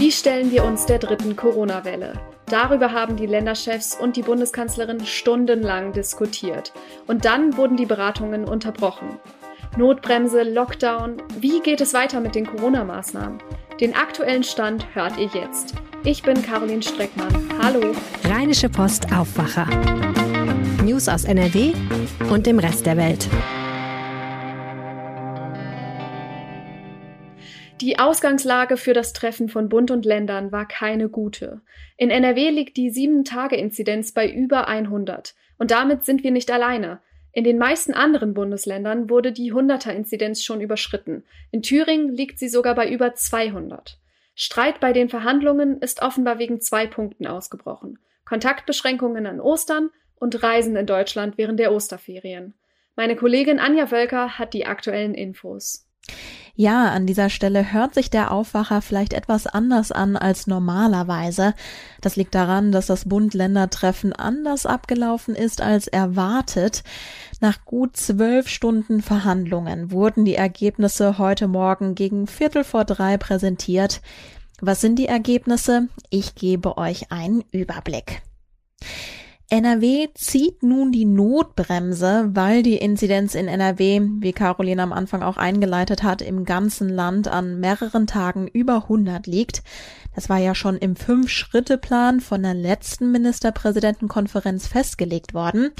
Wie 0.00 0.10
stellen 0.10 0.50
wir 0.50 0.64
uns 0.64 0.86
der 0.86 0.98
dritten 0.98 1.36
Corona-Welle? 1.36 2.14
Darüber 2.46 2.92
haben 2.92 3.16
die 3.16 3.26
Länderchefs 3.26 3.94
und 3.94 4.16
die 4.16 4.22
Bundeskanzlerin 4.22 5.04
stundenlang 5.04 5.92
diskutiert. 5.92 6.72
Und 7.06 7.26
dann 7.26 7.58
wurden 7.58 7.76
die 7.76 7.84
Beratungen 7.84 8.46
unterbrochen. 8.46 9.18
Notbremse, 9.76 10.42
Lockdown, 10.42 11.18
wie 11.38 11.60
geht 11.60 11.82
es 11.82 11.92
weiter 11.92 12.20
mit 12.20 12.34
den 12.34 12.46
Corona-Maßnahmen? 12.46 13.42
Den 13.78 13.94
aktuellen 13.94 14.42
Stand 14.42 14.86
hört 14.94 15.18
ihr 15.18 15.28
jetzt. 15.34 15.74
Ich 16.02 16.22
bin 16.22 16.40
Caroline 16.40 16.82
Streckmann. 16.82 17.50
Hallo. 17.62 17.94
Rheinische 18.24 18.70
Post 18.70 19.12
Aufwacher. 19.12 19.66
News 20.82 21.10
aus 21.10 21.24
NRW 21.24 21.74
und 22.30 22.46
dem 22.46 22.58
Rest 22.58 22.86
der 22.86 22.96
Welt. 22.96 23.28
Die 27.80 27.98
Ausgangslage 27.98 28.76
für 28.76 28.92
das 28.92 29.14
Treffen 29.14 29.48
von 29.48 29.70
Bund 29.70 29.90
und 29.90 30.04
Ländern 30.04 30.52
war 30.52 30.68
keine 30.68 31.08
gute. 31.08 31.62
In 31.96 32.10
NRW 32.10 32.50
liegt 32.50 32.76
die 32.76 32.90
7-Tage-Inzidenz 32.90 34.12
bei 34.12 34.30
über 34.30 34.68
100. 34.68 35.34
Und 35.56 35.70
damit 35.70 36.04
sind 36.04 36.22
wir 36.22 36.30
nicht 36.30 36.50
alleine. 36.50 37.00
In 37.32 37.42
den 37.42 37.56
meisten 37.56 37.94
anderen 37.94 38.34
Bundesländern 38.34 39.08
wurde 39.08 39.32
die 39.32 39.54
100er-Inzidenz 39.54 40.44
schon 40.44 40.60
überschritten. 40.60 41.24
In 41.52 41.62
Thüringen 41.62 42.14
liegt 42.14 42.38
sie 42.38 42.50
sogar 42.50 42.74
bei 42.74 42.90
über 42.90 43.14
200. 43.14 43.98
Streit 44.34 44.80
bei 44.80 44.92
den 44.92 45.08
Verhandlungen 45.08 45.80
ist 45.80 46.02
offenbar 46.02 46.38
wegen 46.38 46.60
zwei 46.60 46.86
Punkten 46.86 47.26
ausgebrochen. 47.26 47.98
Kontaktbeschränkungen 48.26 49.26
an 49.26 49.40
Ostern 49.40 49.88
und 50.16 50.42
Reisen 50.42 50.76
in 50.76 50.86
Deutschland 50.86 51.38
während 51.38 51.58
der 51.58 51.72
Osterferien. 51.72 52.52
Meine 52.94 53.16
Kollegin 53.16 53.58
Anja 53.58 53.90
Wölker 53.90 54.38
hat 54.38 54.52
die 54.52 54.66
aktuellen 54.66 55.14
Infos. 55.14 55.86
Ja, 56.54 56.90
an 56.90 57.06
dieser 57.06 57.30
Stelle 57.30 57.72
hört 57.72 57.94
sich 57.94 58.10
der 58.10 58.32
Aufwacher 58.32 58.82
vielleicht 58.82 59.14
etwas 59.14 59.46
anders 59.46 59.92
an 59.92 60.16
als 60.16 60.46
normalerweise. 60.46 61.54
Das 62.02 62.16
liegt 62.16 62.34
daran, 62.34 62.70
dass 62.70 62.86
das 62.86 63.08
Bund-Länder-Treffen 63.08 64.12
anders 64.12 64.66
abgelaufen 64.66 65.34
ist 65.34 65.62
als 65.62 65.86
erwartet. 65.86 66.82
Nach 67.40 67.64
gut 67.64 67.96
zwölf 67.96 68.48
Stunden 68.48 69.00
Verhandlungen 69.00 69.90
wurden 69.90 70.26
die 70.26 70.34
Ergebnisse 70.34 71.16
heute 71.16 71.48
Morgen 71.48 71.94
gegen 71.94 72.26
Viertel 72.26 72.64
vor 72.64 72.84
drei 72.84 73.16
präsentiert. 73.16 74.02
Was 74.60 74.82
sind 74.82 74.98
die 74.98 75.06
Ergebnisse? 75.06 75.88
Ich 76.10 76.34
gebe 76.34 76.76
euch 76.76 77.10
einen 77.10 77.42
Überblick. 77.52 78.20
NRW 79.52 80.06
zieht 80.14 80.62
nun 80.62 80.92
die 80.92 81.04
Notbremse, 81.04 82.30
weil 82.34 82.62
die 82.62 82.76
Inzidenz 82.76 83.34
in 83.34 83.48
NRW, 83.48 84.00
wie 84.20 84.32
Caroline 84.32 84.80
am 84.80 84.92
Anfang 84.92 85.24
auch 85.24 85.36
eingeleitet 85.36 86.04
hat, 86.04 86.22
im 86.22 86.44
ganzen 86.44 86.88
Land 86.88 87.26
an 87.26 87.58
mehreren 87.58 88.06
Tagen 88.06 88.46
über 88.46 88.76
100 88.84 89.26
liegt. 89.26 89.64
Das 90.14 90.28
war 90.28 90.38
ja 90.38 90.54
schon 90.54 90.76
im 90.76 90.96
Fünf-Schritte-Plan 90.96 92.20
von 92.20 92.42
der 92.42 92.54
letzten 92.54 93.12
Ministerpräsidentenkonferenz 93.12 94.66
festgelegt 94.66 95.34
worden. 95.34 95.70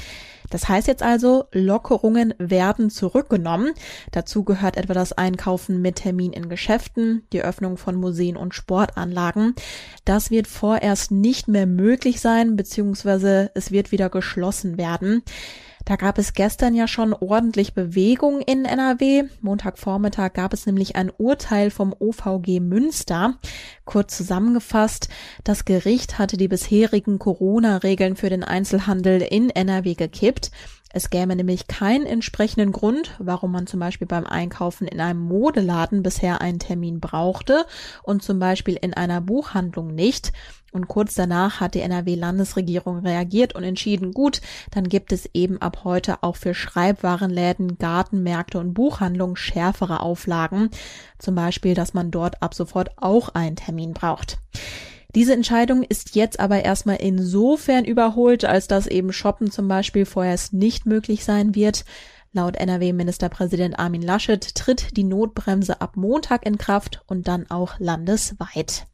Das 0.49 0.67
heißt 0.67 0.87
jetzt 0.87 1.03
also, 1.03 1.45
Lockerungen 1.51 2.33
werden 2.37 2.89
zurückgenommen. 2.89 3.71
Dazu 4.11 4.43
gehört 4.43 4.77
etwa 4.77 4.93
das 4.93 5.13
Einkaufen 5.13 5.81
mit 5.81 5.97
Termin 5.97 6.33
in 6.33 6.49
Geschäften, 6.49 7.23
die 7.33 7.41
Öffnung 7.41 7.77
von 7.77 7.95
Museen 7.95 8.37
und 8.37 8.53
Sportanlagen. 8.53 9.55
Das 10.05 10.31
wird 10.31 10.47
vorerst 10.47 11.11
nicht 11.11 11.47
mehr 11.47 11.65
möglich 11.65 12.21
sein, 12.21 12.55
beziehungsweise 12.55 13.51
es 13.55 13.71
wird 13.71 13.91
wieder 13.91 14.09
geschlossen 14.09 14.77
werden. 14.77 15.23
Da 15.85 15.95
gab 15.95 16.17
es 16.17 16.33
gestern 16.33 16.75
ja 16.75 16.87
schon 16.87 17.13
ordentlich 17.13 17.73
Bewegung 17.73 18.41
in 18.41 18.65
NRW. 18.65 19.23
Montagvormittag 19.41 20.33
gab 20.33 20.53
es 20.53 20.65
nämlich 20.65 20.95
ein 20.95 21.11
Urteil 21.17 21.71
vom 21.71 21.93
OVG 21.97 22.59
Münster. 22.59 23.37
Kurz 23.85 24.17
zusammengefasst, 24.17 25.09
das 25.43 25.65
Gericht 25.65 26.19
hatte 26.19 26.37
die 26.37 26.47
bisherigen 26.47 27.19
Corona-Regeln 27.19 28.15
für 28.15 28.29
den 28.29 28.43
Einzelhandel 28.43 29.21
in 29.21 29.49
NRW 29.49 29.95
gekippt. 29.95 30.51
Es 30.93 31.09
gäbe 31.09 31.35
nämlich 31.35 31.67
keinen 31.67 32.05
entsprechenden 32.05 32.71
Grund, 32.71 33.15
warum 33.19 33.51
man 33.51 33.67
zum 33.67 33.79
Beispiel 33.79 34.07
beim 34.07 34.25
Einkaufen 34.25 34.87
in 34.87 34.99
einem 34.99 35.21
Modeladen 35.21 36.03
bisher 36.03 36.41
einen 36.41 36.59
Termin 36.59 36.99
brauchte 36.99 37.65
und 38.03 38.23
zum 38.23 38.39
Beispiel 38.39 38.77
in 38.81 38.93
einer 38.93 39.21
Buchhandlung 39.21 39.93
nicht. 39.93 40.33
Und 40.73 40.87
kurz 40.87 41.15
danach 41.15 41.59
hat 41.59 41.75
die 41.75 41.81
NRW-Landesregierung 41.81 42.99
reagiert 42.99 43.55
und 43.55 43.63
entschieden, 43.63 44.13
gut, 44.13 44.41
dann 44.71 44.87
gibt 44.87 45.11
es 45.11 45.29
eben 45.33 45.61
ab 45.61 45.81
heute 45.83 46.23
auch 46.23 46.37
für 46.37 46.53
Schreibwarenläden, 46.53 47.77
Gartenmärkte 47.77 48.57
und 48.57 48.73
Buchhandlungen 48.73 49.35
schärfere 49.35 49.99
Auflagen. 49.99 50.69
Zum 51.19 51.35
Beispiel, 51.35 51.73
dass 51.73 51.93
man 51.93 52.09
dort 52.09 52.41
ab 52.41 52.53
sofort 52.53 52.91
auch 52.97 53.29
einen 53.29 53.57
Termin 53.57 53.93
braucht. 53.93 54.37
Diese 55.15 55.33
Entscheidung 55.33 55.83
ist 55.83 56.15
jetzt 56.15 56.39
aber 56.39 56.63
erstmal 56.63 56.97
insofern 56.97 57.83
überholt, 57.85 58.45
als 58.45 58.67
dass 58.67 58.87
eben 58.87 59.11
Shoppen 59.11 59.51
zum 59.51 59.67
Beispiel 59.67 60.05
vorerst 60.05 60.53
nicht 60.53 60.85
möglich 60.85 61.25
sein 61.25 61.53
wird. 61.53 61.83
Laut 62.33 62.55
NRW-Ministerpräsident 62.55 63.77
Armin 63.77 64.01
Laschet 64.01 64.55
tritt 64.55 64.95
die 64.95 65.03
Notbremse 65.03 65.81
ab 65.81 65.97
Montag 65.97 66.45
in 66.45 66.57
Kraft 66.57 67.01
und 67.07 67.27
dann 67.27 67.49
auch 67.49 67.77
landesweit. 67.79 68.87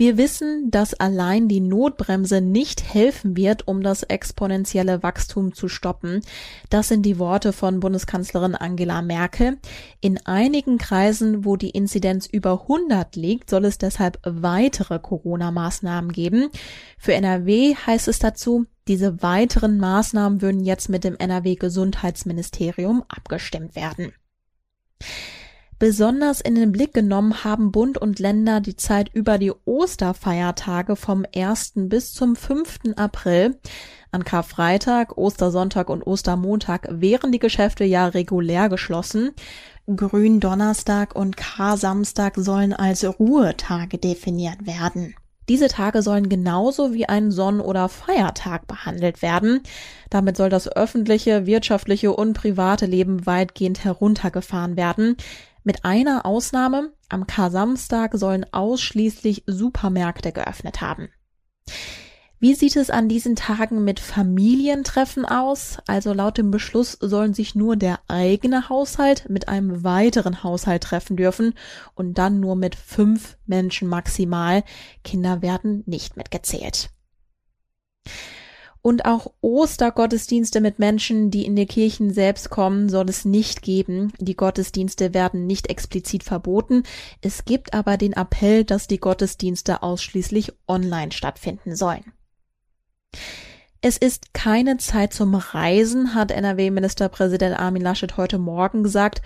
Wir 0.00 0.16
wissen, 0.16 0.70
dass 0.70 0.94
allein 0.94 1.46
die 1.46 1.60
Notbremse 1.60 2.40
nicht 2.40 2.82
helfen 2.94 3.36
wird, 3.36 3.68
um 3.68 3.82
das 3.82 4.02
exponentielle 4.02 5.02
Wachstum 5.02 5.52
zu 5.52 5.68
stoppen. 5.68 6.22
Das 6.70 6.88
sind 6.88 7.02
die 7.02 7.18
Worte 7.18 7.52
von 7.52 7.80
Bundeskanzlerin 7.80 8.54
Angela 8.54 9.02
Merkel. 9.02 9.58
In 10.00 10.16
einigen 10.24 10.78
Kreisen, 10.78 11.44
wo 11.44 11.56
die 11.56 11.68
Inzidenz 11.68 12.24
über 12.24 12.62
100 12.62 13.14
liegt, 13.14 13.50
soll 13.50 13.66
es 13.66 13.76
deshalb 13.76 14.18
weitere 14.24 14.98
Corona-Maßnahmen 14.98 16.12
geben. 16.12 16.48
Für 16.96 17.12
NRW 17.12 17.74
heißt 17.74 18.08
es 18.08 18.18
dazu, 18.18 18.64
diese 18.88 19.22
weiteren 19.22 19.76
Maßnahmen 19.76 20.40
würden 20.40 20.64
jetzt 20.64 20.88
mit 20.88 21.04
dem 21.04 21.14
NRW 21.14 21.56
Gesundheitsministerium 21.56 23.04
abgestimmt 23.06 23.76
werden. 23.76 24.14
Besonders 25.80 26.42
in 26.42 26.56
den 26.56 26.72
Blick 26.72 26.92
genommen 26.92 27.42
haben 27.42 27.72
Bund 27.72 27.96
und 27.96 28.18
Länder 28.18 28.60
die 28.60 28.76
Zeit 28.76 29.08
über 29.14 29.38
die 29.38 29.50
Osterfeiertage 29.64 30.94
vom 30.94 31.24
1. 31.34 31.72
bis 31.74 32.12
zum 32.12 32.36
5. 32.36 32.96
April. 32.96 33.58
An 34.12 34.22
Karfreitag, 34.22 35.16
Ostersonntag 35.16 35.88
und 35.88 36.06
Ostermontag 36.06 36.86
wären 36.90 37.32
die 37.32 37.38
Geschäfte 37.38 37.84
ja 37.84 38.08
regulär 38.08 38.68
geschlossen. 38.68 39.30
Gründonnerstag 39.86 41.16
und 41.16 41.38
Kar-Samstag 41.38 42.34
sollen 42.36 42.74
als 42.74 43.02
Ruhetage 43.18 43.96
definiert 43.96 44.66
werden. 44.66 45.14
Diese 45.48 45.66
Tage 45.66 46.02
sollen 46.02 46.28
genauso 46.28 46.92
wie 46.94 47.08
ein 47.08 47.32
Sonn- 47.32 47.60
oder 47.60 47.88
Feiertag 47.88 48.68
behandelt 48.68 49.20
werden. 49.20 49.62
Damit 50.08 50.36
soll 50.36 50.48
das 50.48 50.68
öffentliche, 50.68 51.44
wirtschaftliche 51.44 52.12
und 52.12 52.34
private 52.34 52.86
Leben 52.86 53.26
weitgehend 53.26 53.82
heruntergefahren 53.82 54.76
werden. 54.76 55.16
Mit 55.62 55.84
einer 55.84 56.24
Ausnahme, 56.24 56.92
am 57.08 57.26
Kar-Samstag 57.26 58.12
sollen 58.14 58.46
ausschließlich 58.52 59.44
Supermärkte 59.46 60.32
geöffnet 60.32 60.80
haben. 60.80 61.08
Wie 62.42 62.54
sieht 62.54 62.76
es 62.76 62.88
an 62.88 63.10
diesen 63.10 63.36
Tagen 63.36 63.84
mit 63.84 64.00
Familientreffen 64.00 65.26
aus? 65.26 65.76
Also 65.86 66.14
laut 66.14 66.38
dem 66.38 66.50
Beschluss 66.50 66.92
sollen 66.92 67.34
sich 67.34 67.54
nur 67.54 67.76
der 67.76 68.00
eigene 68.08 68.70
Haushalt 68.70 69.28
mit 69.28 69.48
einem 69.48 69.84
weiteren 69.84 70.42
Haushalt 70.42 70.84
treffen 70.84 71.18
dürfen 71.18 71.52
und 71.94 72.16
dann 72.16 72.40
nur 72.40 72.56
mit 72.56 72.76
fünf 72.76 73.36
Menschen 73.44 73.88
maximal. 73.88 74.64
Kinder 75.04 75.42
werden 75.42 75.82
nicht 75.84 76.16
mitgezählt. 76.16 76.88
Und 78.82 79.04
auch 79.04 79.30
Ostergottesdienste 79.42 80.60
mit 80.60 80.78
Menschen, 80.78 81.30
die 81.30 81.44
in 81.44 81.54
die 81.54 81.66
Kirchen 81.66 82.12
selbst 82.12 82.48
kommen, 82.48 82.88
soll 82.88 83.08
es 83.10 83.26
nicht 83.26 83.60
geben. 83.60 84.12
Die 84.18 84.36
Gottesdienste 84.36 85.12
werden 85.12 85.46
nicht 85.46 85.68
explizit 85.68 86.24
verboten. 86.24 86.84
Es 87.20 87.44
gibt 87.44 87.74
aber 87.74 87.98
den 87.98 88.14
Appell, 88.14 88.64
dass 88.64 88.86
die 88.86 88.98
Gottesdienste 88.98 89.82
ausschließlich 89.82 90.52
online 90.66 91.12
stattfinden 91.12 91.76
sollen. 91.76 92.12
Es 93.82 93.96
ist 93.96 94.34
keine 94.34 94.76
Zeit 94.76 95.14
zum 95.14 95.34
Reisen, 95.34 96.14
hat 96.14 96.30
NRW-Ministerpräsident 96.30 97.58
Armin 97.58 97.82
Laschet 97.82 98.16
heute 98.18 98.38
Morgen 98.38 98.82
gesagt. 98.82 99.22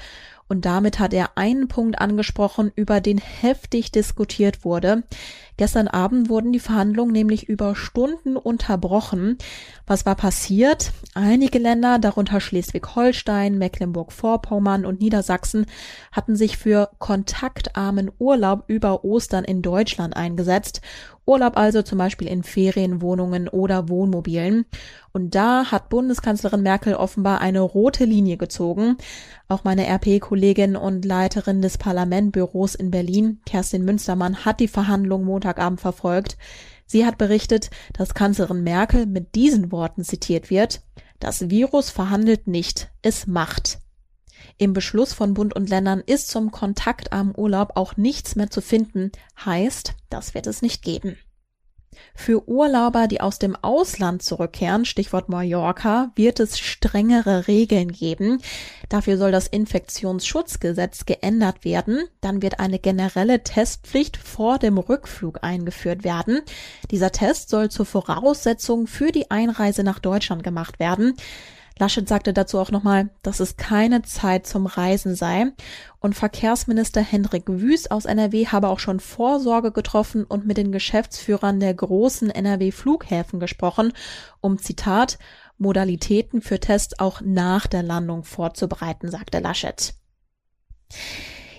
Und 0.47 0.65
damit 0.65 0.99
hat 0.99 1.15
er 1.15 1.37
einen 1.39 1.69
Punkt 1.69 1.99
angesprochen, 1.99 2.71
über 2.77 3.01
den 3.01 3.19
heftig 3.19 3.93
diskutiert 3.93 4.65
wurde. 4.65 5.03
Gestern 5.57 5.89
Abend 5.89 6.29
wurden 6.29 6.53
die 6.53 6.61
Verhandlungen 6.61 7.13
nämlich 7.13 7.49
über 7.49 7.77
Stunden 7.77 8.37
unterbrochen. 8.37 9.39
Was 9.87 10.05
war 10.05 10.17
passiert? 10.17 10.93
Einige 11.15 11.59
Länder, 11.59 11.99
darunter 11.99 12.41
Schleswig-Holstein, 12.41 13.57
Mecklenburg-Vorpommern 13.59 14.85
und 14.85 15.01
Niedersachsen, 15.01 15.67
hatten 16.11 16.35
sich 16.35 16.57
für 16.57 16.91
kontaktarmen 16.99 18.11
Urlaub 18.19 18.65
über 18.67 19.05
Ostern 19.05 19.45
in 19.45 19.63
Deutschland 19.63 20.17
eingesetzt 20.17 20.81
Urlaub 21.27 21.57
also 21.57 21.83
zum 21.83 21.99
Beispiel 21.99 22.29
in 22.29 22.43
Ferienwohnungen 22.43 23.49
oder 23.49 23.89
Wohnmobilen. 23.89 24.67
Und 25.13 25.35
da 25.35 25.71
hat 25.71 25.89
Bundeskanzlerin 25.89 26.63
Merkel 26.63 26.95
offenbar 26.95 27.41
eine 27.41 27.61
rote 27.61 28.05
Linie 28.05 28.37
gezogen. 28.37 28.97
Auch 29.49 29.65
meine 29.65 29.87
RP-Kollegin 29.87 30.77
und 30.77 31.05
Leiterin 31.05 31.63
des 31.63 31.79
Parlamentbüros 31.79 32.75
in 32.75 32.91
Berlin, 32.91 33.41
Kerstin 33.47 33.85
Münstermann, 33.85 34.45
hat 34.45 34.61
die 34.61 34.69
Verhandlungen 34.69 35.25
Montagabend 35.45 35.81
verfolgt. 35.81 36.37
Sie 36.87 37.05
hat 37.05 37.19
berichtet, 37.19 37.71
dass 37.93 38.15
Kanzlerin 38.15 38.63
Merkel 38.63 39.07
mit 39.07 39.35
diesen 39.35 39.71
Worten 39.73 40.05
zitiert 40.05 40.51
wird. 40.51 40.83
Das 41.21 41.51
Virus 41.51 41.91
verhandelt 41.91 42.47
nicht, 42.47 42.91
es 43.03 43.27
macht. 43.27 43.79
Im 44.59 44.73
Beschluss 44.73 45.13
von 45.13 45.35
Bund 45.35 45.55
und 45.55 45.69
Ländern 45.69 46.03
ist 46.05 46.29
zum 46.29 46.51
kontaktarmen 46.51 47.35
Urlaub 47.37 47.73
auch 47.77 47.97
nichts 47.97 48.37
mehr 48.37 48.51
zu 48.51 48.61
finden, 48.61 49.13
heißt, 49.45 49.95
das 50.11 50.35
wird 50.35 50.47
es 50.47 50.63
nicht 50.63 50.83
geben. 50.83 51.17
Für 52.15 52.49
Urlauber, 52.49 53.07
die 53.07 53.21
aus 53.21 53.39
dem 53.39 53.57
Ausland 53.57 54.23
zurückkehren, 54.23 54.85
Stichwort 54.85 55.29
Mallorca, 55.29 56.13
wird 56.15 56.41
es 56.41 56.59
strengere 56.59 57.49
Regeln 57.49 57.93
geben. 57.93 58.41
Dafür 58.89 59.19
soll 59.19 59.33
das 59.33 59.47
Infektionsschutzgesetz 59.47 61.07
geändert 61.07 61.65
werden. 61.65 62.05
Dann 62.21 62.43
wird 62.43 62.61
eine 62.61 62.79
generelle 62.79 63.43
Testpflicht 63.43 64.17
vor 64.17 64.59
dem 64.59 64.79
Rückflug 64.79 65.39
eingeführt 65.43 66.05
werden. 66.05 66.41
Dieser 66.91 67.13
Test 67.13 67.49
soll 67.49 67.71
zur 67.71 67.87
Voraussetzung 67.87 68.87
für 68.87 69.13
die 69.13 69.31
Einreise 69.31 69.85
nach 69.85 69.99
Deutschland 69.99 70.43
gemacht 70.43 70.79
werden. 70.79 71.15
Laschet 71.79 72.09
sagte 72.09 72.33
dazu 72.33 72.59
auch 72.61 72.71
nochmal, 72.71 73.11
dass 73.23 73.41
es 73.41 73.57
keine 73.57 74.03
Zeit 74.03 74.47
zum 74.47 74.67
Reisen 74.67 75.17
sei. 75.17 75.53
Und 75.99 76.15
Verkehrsminister 76.15 77.01
Hendrik 77.01 77.45
Wüst 77.47 77.91
aus 77.91 78.05
NRW 78.05 78.47
habe 78.47 78.69
auch 78.69 78.79
schon 78.79 79.01
Vorsorge 79.01 79.73
getroffen 79.73 80.25
und 80.25 80.47
mit 80.47 80.57
den 80.57 80.71
Geschäftsführern 80.71 81.59
der 81.59 81.75
großen 81.75 82.31
NRW-Flughäfen 82.31 83.41
gesprochen, 83.41 83.93
um 84.41 84.59
Zitat 84.59 85.19
Modalitäten 85.59 86.43
für 86.43 86.61
Tests 86.61 86.99
auch 86.99 87.21
nach 87.21 87.67
der 87.67 87.83
Landung 87.83 88.25
vorzubereiten, 88.25 89.11
sagte 89.11 89.41
Laschet. 89.41 89.95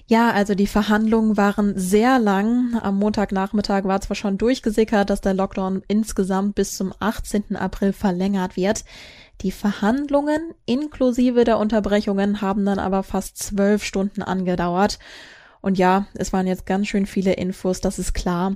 Ja, 0.08 0.30
also 0.32 0.54
die 0.54 0.68
Verhandlungen 0.68 1.36
waren 1.36 1.80
sehr 1.80 2.20
lang. 2.20 2.80
Am 2.80 2.98
Montagnachmittag 3.00 3.86
war 3.86 4.02
zwar 4.02 4.16
schon 4.16 4.38
durchgesickert, 4.38 5.10
dass 5.10 5.22
der 5.22 5.34
Lockdown 5.34 5.82
insgesamt 5.88 6.54
bis 6.54 6.78
zum 6.78 6.94
18. 7.00 7.56
April 7.56 7.92
verlängert 7.92 8.56
wird. 8.56 8.86
Die 9.42 9.52
Verhandlungen 9.52 10.54
inklusive 10.66 11.44
der 11.44 11.60
Unterbrechungen 11.60 12.42
haben 12.42 12.66
dann 12.66 12.80
aber 12.80 13.04
fast 13.04 13.38
zwölf 13.38 13.84
Stunden 13.84 14.22
angedauert. 14.22 15.00
Und 15.62 15.80
ja, 15.80 16.06
es 16.14 16.32
waren 16.32 16.46
jetzt 16.46 16.68
ganz 16.68 16.88
schön 16.88 17.08
viele 17.08 17.34
Infos, 17.34 17.82
das 17.82 17.98
ist 17.98 18.14
klar. 18.14 18.56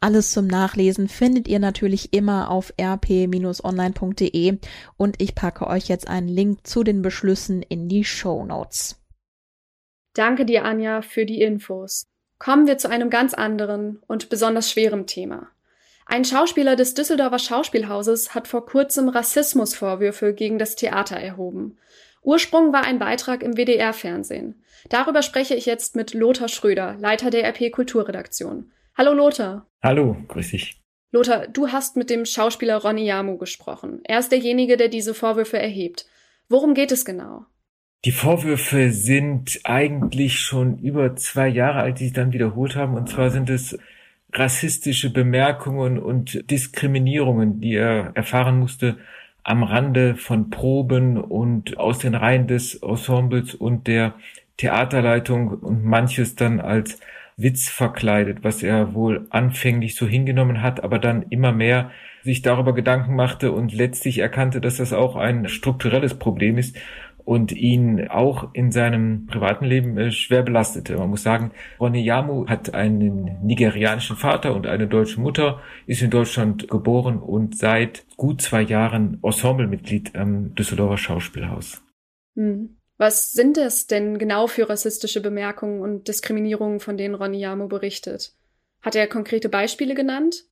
Alles 0.00 0.30
zum 0.30 0.46
Nachlesen 0.46 1.08
findet 1.08 1.48
ihr 1.48 1.58
natürlich 1.58 2.12
immer 2.12 2.50
auf 2.50 2.74
rp-online.de 2.78 4.58
und 4.98 5.22
ich 5.22 5.34
packe 5.34 5.66
euch 5.66 5.88
jetzt 5.88 6.06
einen 6.06 6.28
Link 6.28 6.66
zu 6.66 6.84
den 6.84 7.00
Beschlüssen 7.00 7.62
in 7.62 7.88
die 7.88 8.04
Show 8.04 8.44
Notes. 8.44 9.00
Danke 10.12 10.44
dir, 10.44 10.66
Anja, 10.66 11.00
für 11.00 11.24
die 11.24 11.40
Infos. 11.40 12.04
Kommen 12.38 12.66
wir 12.66 12.76
zu 12.76 12.90
einem 12.90 13.08
ganz 13.08 13.32
anderen 13.32 14.02
und 14.06 14.28
besonders 14.28 14.70
schweren 14.70 15.06
Thema. 15.06 15.48
Ein 16.12 16.24
Schauspieler 16.24 16.74
des 16.74 16.94
Düsseldorfer 16.94 17.38
Schauspielhauses 17.38 18.34
hat 18.34 18.48
vor 18.48 18.66
kurzem 18.66 19.08
Rassismusvorwürfe 19.08 20.34
gegen 20.34 20.58
das 20.58 20.74
Theater 20.74 21.14
erhoben. 21.14 21.78
Ursprung 22.22 22.72
war 22.72 22.82
ein 22.82 22.98
Beitrag 22.98 23.44
im 23.44 23.56
WDR-Fernsehen. 23.56 24.60
Darüber 24.88 25.22
spreche 25.22 25.54
ich 25.54 25.66
jetzt 25.66 25.94
mit 25.94 26.12
Lothar 26.12 26.48
Schröder, 26.48 26.96
Leiter 26.98 27.30
der 27.30 27.44
RP 27.44 27.70
Kulturredaktion. 27.70 28.72
Hallo 28.98 29.12
Lothar. 29.12 29.68
Hallo, 29.84 30.16
grüß 30.26 30.50
dich. 30.50 30.82
Lothar, 31.12 31.46
du 31.46 31.68
hast 31.68 31.96
mit 31.96 32.10
dem 32.10 32.24
Schauspieler 32.24 32.78
Ronny 32.78 33.04
Yamu 33.04 33.38
gesprochen. 33.38 34.00
Er 34.02 34.18
ist 34.18 34.32
derjenige, 34.32 34.76
der 34.76 34.88
diese 34.88 35.14
Vorwürfe 35.14 35.60
erhebt. 35.60 36.06
Worum 36.48 36.74
geht 36.74 36.90
es 36.90 37.04
genau? 37.04 37.44
Die 38.04 38.10
Vorwürfe 38.10 38.90
sind 38.90 39.60
eigentlich 39.62 40.40
schon 40.40 40.80
über 40.80 41.14
zwei 41.14 41.46
Jahre 41.46 41.78
alt, 41.78 42.00
die 42.00 42.06
sich 42.06 42.14
dann 42.14 42.32
wiederholt 42.32 42.74
haben. 42.74 42.96
Und 42.96 43.08
zwar 43.08 43.30
sind 43.30 43.48
es 43.48 43.78
rassistische 44.32 45.10
Bemerkungen 45.10 45.98
und 45.98 46.50
Diskriminierungen, 46.50 47.60
die 47.60 47.74
er 47.74 48.12
erfahren 48.14 48.58
musste 48.58 48.96
am 49.42 49.62
Rande 49.62 50.16
von 50.16 50.50
Proben 50.50 51.16
und 51.18 51.78
aus 51.78 51.98
den 51.98 52.14
Reihen 52.14 52.46
des 52.46 52.74
Ensembles 52.74 53.54
und 53.54 53.86
der 53.86 54.14
Theaterleitung 54.58 55.48
und 55.48 55.84
manches 55.84 56.34
dann 56.36 56.60
als 56.60 57.00
Witz 57.36 57.68
verkleidet, 57.68 58.44
was 58.44 58.62
er 58.62 58.92
wohl 58.92 59.26
anfänglich 59.30 59.94
so 59.94 60.06
hingenommen 60.06 60.60
hat, 60.60 60.84
aber 60.84 60.98
dann 60.98 61.22
immer 61.30 61.52
mehr 61.52 61.90
sich 62.22 62.42
darüber 62.42 62.74
Gedanken 62.74 63.16
machte 63.16 63.52
und 63.52 63.72
letztlich 63.72 64.18
erkannte, 64.18 64.60
dass 64.60 64.76
das 64.76 64.92
auch 64.92 65.16
ein 65.16 65.48
strukturelles 65.48 66.18
Problem 66.18 66.58
ist 66.58 66.76
und 67.30 67.52
ihn 67.52 68.08
auch 68.08 68.52
in 68.54 68.72
seinem 68.72 69.28
privaten 69.28 69.64
Leben 69.64 69.96
äh, 69.96 70.10
schwer 70.10 70.42
belastete. 70.42 70.96
Man 70.96 71.10
muss 71.10 71.22
sagen, 71.22 71.52
Ronny 71.78 72.02
Yamu 72.02 72.48
hat 72.48 72.74
einen 72.74 73.38
nigerianischen 73.46 74.16
Vater 74.16 74.52
und 74.52 74.66
eine 74.66 74.88
deutsche 74.88 75.20
Mutter, 75.20 75.60
ist 75.86 76.02
in 76.02 76.10
Deutschland 76.10 76.66
geboren 76.66 77.20
und 77.20 77.56
seit 77.56 78.04
gut 78.16 78.42
zwei 78.42 78.62
Jahren 78.62 79.20
Ensemblemitglied 79.22 80.16
am 80.16 80.56
Düsseldorfer 80.56 80.98
Schauspielhaus. 80.98 81.80
Hm. 82.34 82.78
Was 82.98 83.30
sind 83.30 83.58
es 83.58 83.86
denn 83.86 84.18
genau 84.18 84.48
für 84.48 84.68
rassistische 84.68 85.22
Bemerkungen 85.22 85.82
und 85.82 86.08
Diskriminierungen, 86.08 86.80
von 86.80 86.96
denen 86.96 87.14
Ronny 87.14 87.38
Yamu 87.38 87.68
berichtet? 87.68 88.34
Hat 88.82 88.96
er 88.96 89.06
konkrete 89.06 89.48
Beispiele 89.48 89.94
genannt? 89.94 90.46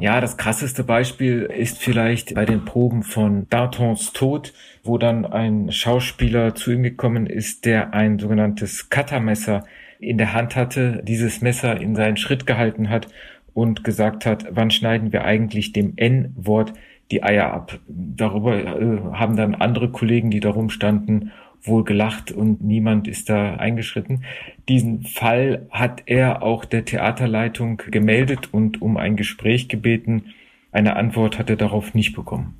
Ja, 0.00 0.22
das 0.22 0.38
krasseste 0.38 0.84
Beispiel 0.84 1.42
ist 1.42 1.78
vielleicht 1.78 2.34
bei 2.34 2.46
den 2.46 2.64
Proben 2.64 3.02
von 3.02 3.46
Dartons 3.50 4.14
Tod, 4.14 4.54
wo 4.82 4.96
dann 4.96 5.26
ein 5.26 5.70
Schauspieler 5.70 6.54
zu 6.54 6.72
ihm 6.72 6.82
gekommen 6.82 7.26
ist, 7.26 7.66
der 7.66 7.92
ein 7.92 8.18
sogenanntes 8.18 8.88
Cuttermesser 8.88 9.66
in 10.00 10.16
der 10.16 10.32
Hand 10.32 10.56
hatte, 10.56 11.02
dieses 11.06 11.42
Messer 11.42 11.78
in 11.78 11.94
seinen 11.94 12.16
Schritt 12.16 12.46
gehalten 12.46 12.88
hat 12.88 13.08
und 13.52 13.84
gesagt 13.84 14.24
hat, 14.24 14.46
wann 14.50 14.70
schneiden 14.70 15.12
wir 15.12 15.24
eigentlich 15.24 15.72
dem 15.72 15.92
N-Wort 15.96 16.72
die 17.10 17.22
Eier 17.22 17.52
ab. 17.52 17.78
Darüber 17.86 18.56
äh, 18.56 18.98
haben 19.12 19.36
dann 19.36 19.54
andere 19.54 19.90
Kollegen, 19.90 20.30
die 20.30 20.40
darum 20.40 20.70
standen, 20.70 21.32
wohl 21.62 21.84
gelacht 21.84 22.32
und 22.32 22.62
niemand 22.62 23.08
ist 23.08 23.28
da 23.28 23.54
eingeschritten. 23.54 24.24
Diesen 24.68 25.02
Fall 25.02 25.66
hat 25.70 26.02
er 26.06 26.42
auch 26.42 26.64
der 26.64 26.84
Theaterleitung 26.84 27.82
gemeldet 27.90 28.52
und 28.52 28.82
um 28.82 28.96
ein 28.96 29.16
Gespräch 29.16 29.68
gebeten. 29.68 30.32
Eine 30.70 30.96
Antwort 30.96 31.38
hat 31.38 31.50
er 31.50 31.56
darauf 31.56 31.94
nicht 31.94 32.14
bekommen. 32.14 32.58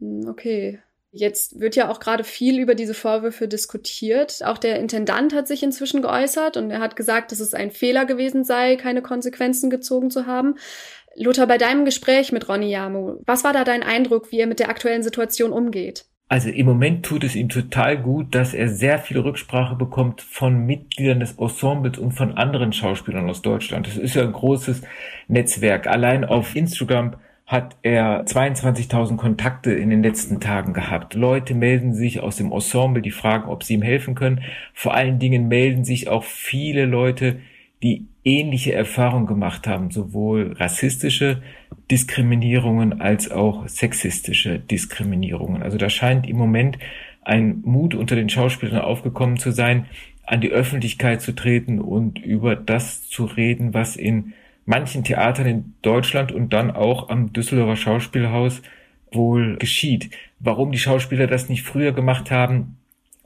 Hm, 0.00 0.28
okay. 0.28 0.80
Jetzt 1.14 1.60
wird 1.60 1.76
ja 1.76 1.90
auch 1.90 2.00
gerade 2.00 2.24
viel 2.24 2.58
über 2.58 2.74
diese 2.74 2.94
Vorwürfe 2.94 3.46
diskutiert. 3.46 4.40
Auch 4.44 4.56
der 4.56 4.80
Intendant 4.80 5.34
hat 5.34 5.46
sich 5.46 5.62
inzwischen 5.62 6.00
geäußert 6.00 6.56
und 6.56 6.70
er 6.70 6.80
hat 6.80 6.96
gesagt, 6.96 7.32
dass 7.32 7.40
es 7.40 7.52
ein 7.52 7.70
Fehler 7.70 8.06
gewesen 8.06 8.44
sei, 8.44 8.76
keine 8.76 9.02
Konsequenzen 9.02 9.68
gezogen 9.68 10.10
zu 10.10 10.24
haben. 10.24 10.54
Lothar, 11.14 11.46
bei 11.46 11.58
deinem 11.58 11.84
Gespräch 11.84 12.32
mit 12.32 12.48
Ronny 12.48 12.70
Yamu, 12.70 13.18
was 13.26 13.44
war 13.44 13.52
da 13.52 13.64
dein 13.64 13.82
Eindruck, 13.82 14.32
wie 14.32 14.40
er 14.40 14.46
mit 14.46 14.58
der 14.58 14.70
aktuellen 14.70 15.02
Situation 15.02 15.52
umgeht? 15.52 16.06
Also 16.32 16.48
im 16.48 16.64
Moment 16.64 17.04
tut 17.04 17.24
es 17.24 17.36
ihm 17.36 17.50
total 17.50 17.98
gut, 17.98 18.34
dass 18.34 18.54
er 18.54 18.70
sehr 18.70 18.98
viel 18.98 19.18
Rücksprache 19.18 19.76
bekommt 19.76 20.22
von 20.22 20.64
Mitgliedern 20.64 21.20
des 21.20 21.32
Ensembles 21.32 21.98
und 21.98 22.12
von 22.12 22.38
anderen 22.38 22.72
Schauspielern 22.72 23.28
aus 23.28 23.42
Deutschland. 23.42 23.86
Das 23.86 23.98
ist 23.98 24.14
ja 24.14 24.22
ein 24.22 24.32
großes 24.32 24.80
Netzwerk. 25.28 25.86
Allein 25.86 26.24
auf 26.24 26.56
Instagram 26.56 27.16
hat 27.44 27.76
er 27.82 28.24
22.000 28.24 29.18
Kontakte 29.18 29.74
in 29.74 29.90
den 29.90 30.02
letzten 30.02 30.40
Tagen 30.40 30.72
gehabt. 30.72 31.12
Leute 31.12 31.54
melden 31.54 31.92
sich 31.92 32.20
aus 32.20 32.36
dem 32.36 32.50
Ensemble, 32.50 33.02
die 33.02 33.10
fragen, 33.10 33.50
ob 33.50 33.62
sie 33.62 33.74
ihm 33.74 33.82
helfen 33.82 34.14
können. 34.14 34.40
Vor 34.72 34.94
allen 34.94 35.18
Dingen 35.18 35.48
melden 35.48 35.84
sich 35.84 36.08
auch 36.08 36.24
viele 36.24 36.86
Leute, 36.86 37.40
die 37.82 38.06
ähnliche 38.24 38.72
Erfahrungen 38.72 39.26
gemacht 39.26 39.66
haben, 39.66 39.90
sowohl 39.90 40.52
rassistische 40.52 41.42
Diskriminierungen 41.90 43.00
als 43.00 43.30
auch 43.30 43.66
sexistische 43.68 44.58
Diskriminierungen. 44.58 45.62
Also 45.62 45.78
da 45.78 45.90
scheint 45.90 46.28
im 46.28 46.36
Moment 46.36 46.78
ein 47.22 47.62
Mut 47.64 47.94
unter 47.94 48.16
den 48.16 48.28
Schauspielern 48.28 48.80
aufgekommen 48.80 49.38
zu 49.38 49.50
sein, 49.50 49.86
an 50.24 50.40
die 50.40 50.50
Öffentlichkeit 50.50 51.20
zu 51.20 51.32
treten 51.34 51.80
und 51.80 52.18
über 52.18 52.54
das 52.56 53.08
zu 53.08 53.24
reden, 53.24 53.74
was 53.74 53.96
in 53.96 54.34
manchen 54.64 55.02
Theatern 55.02 55.46
in 55.46 55.74
Deutschland 55.82 56.32
und 56.32 56.52
dann 56.52 56.70
auch 56.70 57.08
am 57.08 57.32
Düsseldorfer 57.32 57.76
Schauspielhaus 57.76 58.62
wohl 59.10 59.56
geschieht. 59.56 60.10
Warum 60.38 60.72
die 60.72 60.78
Schauspieler 60.78 61.26
das 61.26 61.48
nicht 61.48 61.62
früher 61.62 61.92
gemacht 61.92 62.30
haben, 62.30 62.76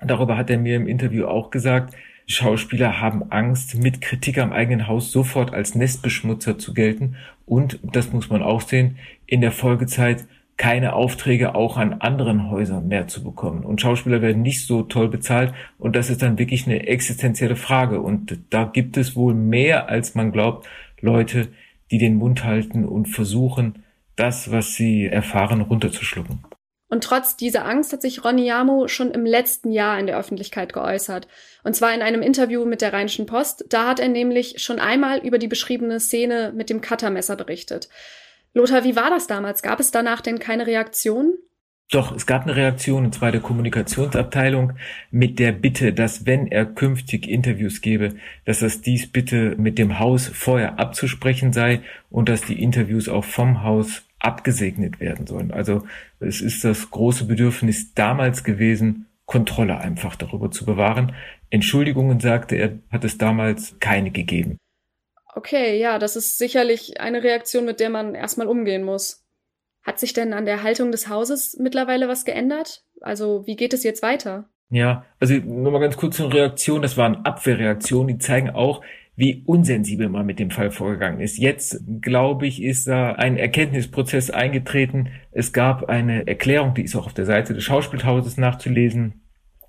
darüber 0.00 0.37
hat 0.37 0.50
er 0.50 0.59
mir 0.59 0.76
im 0.76 0.88
Interview 0.88 1.26
auch 1.26 1.50
gesagt, 1.50 1.95
Schauspieler 2.26 3.00
haben 3.00 3.30
Angst, 3.30 3.76
mit 3.76 4.00
Kritik 4.00 4.38
am 4.38 4.52
eigenen 4.52 4.88
Haus 4.88 5.12
sofort 5.12 5.54
als 5.54 5.75
Nestbeschmutzer 5.75 6.59
zu 6.59 6.75
gelten 6.75 7.16
und, 7.47 7.78
das 7.83 8.12
muss 8.12 8.28
man 8.30 8.42
auch 8.42 8.61
sehen, 8.61 8.99
in 9.26 9.40
der 9.40 9.52
Folgezeit 9.52 10.26
keine 10.56 10.95
Aufträge 10.95 11.54
auch 11.54 11.76
an 11.76 11.95
anderen 11.95 12.50
Häusern 12.50 12.88
mehr 12.88 13.06
zu 13.09 13.23
bekommen. 13.23 13.62
Und 13.62 13.80
Schauspieler 13.80 14.23
werden 14.23 14.42
nicht 14.42 14.66
so 14.66 14.83
toll 14.83 15.09
bezahlt 15.09 15.54
und 15.78 15.95
das 15.95 16.11
ist 16.11 16.23
dann 16.23 16.38
wirklich 16.38 16.66
eine 16.66 16.87
existenzielle 16.87 17.56
Frage. 17.56 18.00
Und 18.00 18.38
da 18.50 18.64
gibt 18.64 18.97
es 18.97 19.14
wohl 19.14 19.35
mehr, 19.35 19.88
als 19.88 20.14
man 20.14 20.33
glaubt, 20.33 20.66
Leute, 21.00 21.49
die 21.90 21.99
den 21.99 22.16
Mund 22.16 22.45
halten 22.45 22.85
und 22.85 23.06
versuchen, 23.06 23.85
das, 24.16 24.50
was 24.50 24.75
sie 24.75 25.06
erfahren, 25.06 25.61
runterzuschlucken. 25.61 26.40
Und 26.88 27.02
trotz 27.02 27.37
dieser 27.37 27.64
Angst 27.64 27.93
hat 27.93 28.02
sich 28.02 28.25
Ronny 28.25 28.47
Jamo 28.47 28.87
schon 28.87 29.11
im 29.11 29.26
letzten 29.26 29.73
Jahr 29.73 29.99
in 29.99 30.07
der 30.07 30.19
Öffentlichkeit 30.19 30.73
geäußert. 30.73 31.26
Und 31.64 31.75
zwar 31.75 31.93
in 31.93 32.02
einem 32.02 32.23
Interview 32.23 32.64
mit 32.64 32.81
der 32.81 32.93
Rheinischen 32.93 33.26
Post. 33.26 33.64
Da 33.71 33.88
hat 33.88 33.99
er 33.99 34.09
nämlich 34.09 34.62
schon 34.62 34.78
einmal 34.78 35.19
über 35.19 35.38
die 35.38 35.49
beschriebene 35.49 35.99
Szene 35.99 36.52
mit 36.55 36.71
dem 36.71 36.81
Cuttermesser 36.81 37.35
berichtet. 37.35 37.88
Lothar, 38.55 38.85
wie 38.85 38.97
war 38.97 39.11
das 39.11 39.26
damals? 39.26 39.62
Gab 39.62 39.81
es 39.81 39.90
danach 39.90 40.21
denn 40.21 40.38
keine 40.38 40.66
Reaktion? 40.66 41.35
Doch, 41.90 42.14
es 42.16 42.26
gab 42.26 42.43
eine 42.43 42.57
Reaktion, 42.57 43.05
und 43.05 43.14
zwar 43.14 43.31
der 43.31 43.40
Kommunikationsabteilung, 43.40 44.73
mit 45.12 45.38
der 45.38 45.52
Bitte, 45.52 45.93
dass 45.93 46.26
wenn 46.26 46.49
er 46.49 46.66
künftig 46.66 47.28
Interviews 47.28 47.81
gebe, 47.81 48.16
dass 48.45 48.59
das 48.59 48.81
dies 48.81 49.12
bitte 49.12 49.55
mit 49.57 49.78
dem 49.78 50.00
Haus 50.00 50.26
vorher 50.26 50.81
abzusprechen 50.81 51.52
sei 51.52 51.83
und 52.11 52.28
dass 52.28 52.43
die 52.43 52.61
Interviews 52.61 53.09
auch 53.09 53.25
vom 53.25 53.62
Haus 53.62 54.02
abgesegnet 54.26 54.99
werden 54.99 55.26
sollen. 55.26 55.52
Also 55.52 55.87
es 56.18 56.40
ist 56.40 56.64
das 56.64 56.90
große 56.90 57.26
Bedürfnis 57.26 57.95
damals 57.95 58.42
gewesen, 58.45 59.06
Kontrolle 59.25 59.78
einfach 59.78 60.16
darüber 60.16 60.50
zu 60.50 60.66
bewahren. 60.66 61.14
Entschuldigungen, 61.50 62.21
sagte 62.21 62.56
er, 62.56 62.78
hat 62.90 63.04
es 63.04 63.18
damals 63.18 63.76
keine 63.80 64.11
gegeben. 64.11 64.59
Okay, 65.35 65.78
ja, 65.78 65.99
das 65.99 66.16
ist 66.16 66.38
sicherlich 66.38 67.00
eine 67.00 67.23
Reaktion, 67.23 67.64
mit 67.64 67.78
der 67.78 67.90
man 67.90 68.14
erstmal 68.14 68.49
umgehen 68.49 68.83
muss. 68.83 69.25
Hat 69.83 70.00
sich 70.00 70.12
denn 70.12 70.33
an 70.33 70.47
der 70.47 70.62
Haltung 70.62 70.90
des 70.90 71.09
Hauses 71.09 71.56
mittlerweile 71.61 72.09
was 72.09 72.25
geändert? 72.25 72.83
Also, 73.00 73.47
wie 73.47 73.54
geht 73.54 73.73
es 73.73 73.85
jetzt 73.85 74.02
weiter? 74.02 74.49
Ja, 74.71 75.04
also 75.21 75.35
nur 75.35 75.71
mal 75.71 75.78
ganz 75.78 75.97
kurz 75.97 76.16
zur 76.16 76.33
Reaktion. 76.33 76.83
Das 76.83 76.97
waren 76.97 77.25
Abwehrreaktionen, 77.25 78.09
die 78.09 78.18
zeigen 78.18 78.50
auch, 78.50 78.83
wie 79.16 79.42
unsensibel 79.46 80.08
man 80.11 80.26
mit 80.26 80.38
dem 80.38 80.50
Fall 80.50 80.70
vorgegangen 80.70 81.20
ist. 81.20 81.38
Jetzt, 81.38 81.80
glaube 82.02 82.46
ich, 82.46 82.62
ist 82.62 82.87
da 82.87 83.12
ein 83.12 83.38
Erkenntnisprozess 83.38 84.30
eingetreten. 84.30 85.08
Es 85.32 85.54
gab 85.54 85.88
eine 85.88 86.26
Erklärung, 86.26 86.75
die 86.75 86.82
ist 86.82 86.94
auch 86.94 87.06
auf 87.06 87.14
der 87.14 87.25
Seite 87.25 87.54
des 87.54 87.64
Schauspielhauses 87.64 88.37
nachzulesen, 88.37 89.23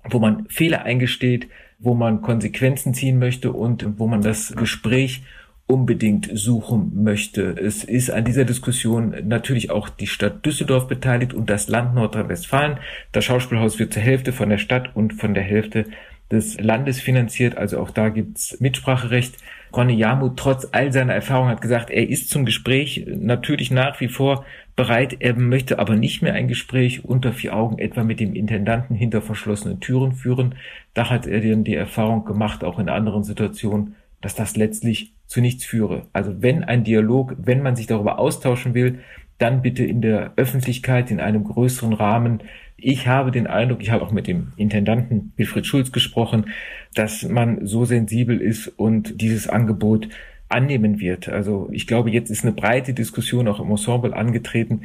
wo 0.04 0.18
man 0.18 0.46
Fehler 0.48 0.82
eingesteht, 0.82 1.48
wo 1.78 1.94
man 1.94 2.20
Konsequenzen 2.20 2.92
ziehen 2.92 3.18
möchte 3.18 3.52
und 3.52 3.98
wo 3.98 4.06
man 4.06 4.20
das 4.20 4.54
Gespräch 4.54 5.22
unbedingt 5.66 6.30
suchen 6.32 7.02
möchte. 7.02 7.50
Es 7.50 7.84
ist 7.84 8.10
an 8.10 8.24
dieser 8.24 8.44
Diskussion 8.44 9.14
natürlich 9.24 9.70
auch 9.70 9.90
die 9.90 10.06
Stadt 10.06 10.44
Düsseldorf 10.44 10.88
beteiligt 10.88 11.34
und 11.34 11.50
das 11.50 11.68
Land 11.68 11.94
Nordrhein-Westfalen. 11.94 12.78
Das 13.12 13.26
Schauspielhaus 13.26 13.78
wird 13.78 13.92
zur 13.92 14.02
Hälfte 14.02 14.32
von 14.32 14.48
der 14.48 14.58
Stadt 14.58 14.96
und 14.96 15.12
von 15.12 15.34
der 15.34 15.42
Hälfte 15.42 15.84
des 16.30 16.60
Landes 16.60 17.00
finanziert. 17.00 17.56
Also 17.56 17.80
auch 17.80 17.90
da 17.90 18.08
gibt's 18.10 18.60
Mitspracherecht. 18.60 19.36
Ronny 19.74 19.94
Jamu, 19.94 20.30
trotz 20.30 20.68
all 20.72 20.92
seiner 20.92 21.14
Erfahrung, 21.14 21.48
hat 21.48 21.60
gesagt, 21.60 21.90
er 21.90 22.08
ist 22.08 22.30
zum 22.30 22.44
Gespräch 22.44 23.06
natürlich 23.06 23.70
nach 23.70 24.00
wie 24.00 24.08
vor 24.08 24.44
bereit. 24.76 25.16
Er 25.20 25.34
möchte 25.34 25.78
aber 25.78 25.96
nicht 25.96 26.22
mehr 26.22 26.34
ein 26.34 26.48
Gespräch 26.48 27.04
unter 27.04 27.32
vier 27.32 27.54
Augen 27.54 27.78
etwa 27.78 28.04
mit 28.04 28.20
dem 28.20 28.34
Intendanten 28.34 28.96
hinter 28.96 29.20
verschlossenen 29.20 29.80
Türen 29.80 30.12
führen. 30.12 30.54
Da 30.94 31.10
hat 31.10 31.26
er 31.26 31.40
dann 31.40 31.64
die 31.64 31.74
Erfahrung 31.74 32.24
gemacht, 32.24 32.64
auch 32.64 32.78
in 32.78 32.88
anderen 32.88 33.24
Situationen, 33.24 33.94
dass 34.20 34.34
das 34.34 34.56
letztlich 34.56 35.12
zu 35.26 35.40
nichts 35.40 35.64
führe. 35.64 36.06
Also 36.12 36.42
wenn 36.42 36.64
ein 36.64 36.84
Dialog, 36.84 37.36
wenn 37.38 37.62
man 37.62 37.76
sich 37.76 37.86
darüber 37.86 38.18
austauschen 38.18 38.74
will, 38.74 39.00
dann 39.38 39.62
bitte 39.62 39.84
in 39.84 40.00
der 40.00 40.32
Öffentlichkeit, 40.36 41.10
in 41.10 41.20
einem 41.20 41.44
größeren 41.44 41.92
Rahmen. 41.92 42.40
Ich 42.80 43.08
habe 43.08 43.32
den 43.32 43.48
Eindruck, 43.48 43.82
ich 43.82 43.90
habe 43.90 44.04
auch 44.04 44.12
mit 44.12 44.28
dem 44.28 44.52
Intendanten 44.56 45.32
Wilfried 45.36 45.66
Schulz 45.66 45.90
gesprochen, 45.90 46.46
dass 46.94 47.24
man 47.24 47.66
so 47.66 47.84
sensibel 47.84 48.40
ist 48.40 48.68
und 48.68 49.20
dieses 49.20 49.48
Angebot 49.48 50.08
annehmen 50.48 51.00
wird. 51.00 51.28
Also 51.28 51.68
ich 51.72 51.86
glaube, 51.86 52.10
jetzt 52.10 52.30
ist 52.30 52.44
eine 52.44 52.52
breite 52.52 52.94
Diskussion 52.94 53.48
auch 53.48 53.60
im 53.60 53.70
Ensemble 53.70 54.14
angetreten, 54.14 54.82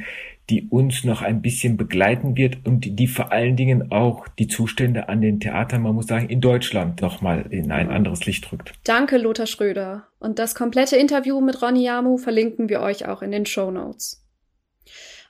die 0.50 0.68
uns 0.68 1.04
noch 1.04 1.22
ein 1.22 1.40
bisschen 1.40 1.76
begleiten 1.76 2.36
wird 2.36 2.66
und 2.66 2.98
die 2.98 3.06
vor 3.06 3.32
allen 3.32 3.56
Dingen 3.56 3.90
auch 3.90 4.28
die 4.28 4.48
Zustände 4.48 5.08
an 5.08 5.22
den 5.22 5.40
Theatern, 5.40 5.82
man 5.82 5.94
muss 5.94 6.06
sagen, 6.06 6.28
in 6.28 6.40
Deutschland 6.40 7.00
nochmal 7.00 7.46
in 7.48 7.72
ein 7.72 7.88
anderes 7.88 8.26
Licht 8.26 8.52
rückt. 8.52 8.72
Danke, 8.84 9.16
Lothar 9.16 9.46
Schröder. 9.46 10.08
Und 10.18 10.38
das 10.38 10.54
komplette 10.54 10.96
Interview 10.96 11.40
mit 11.40 11.62
Ronny 11.62 11.84
Yamu 11.84 12.18
verlinken 12.18 12.68
wir 12.68 12.80
euch 12.80 13.06
auch 13.06 13.22
in 13.22 13.30
den 13.30 13.46
Show 13.46 13.70
Notes. 13.70 14.23